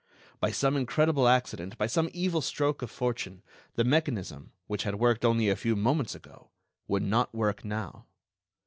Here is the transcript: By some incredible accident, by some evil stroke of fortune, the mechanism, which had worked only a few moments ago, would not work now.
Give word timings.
By 0.39 0.49
some 0.49 0.75
incredible 0.75 1.27
accident, 1.27 1.77
by 1.77 1.85
some 1.85 2.09
evil 2.11 2.41
stroke 2.41 2.81
of 2.81 2.89
fortune, 2.89 3.43
the 3.75 3.83
mechanism, 3.83 4.51
which 4.65 4.81
had 4.81 4.95
worked 4.95 5.23
only 5.23 5.47
a 5.47 5.55
few 5.55 5.75
moments 5.75 6.15
ago, 6.15 6.49
would 6.87 7.03
not 7.03 7.35
work 7.35 7.63
now. 7.63 8.07